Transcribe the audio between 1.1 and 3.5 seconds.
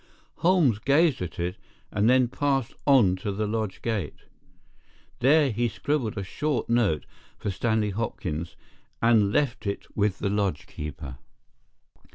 at it, and then passed on to the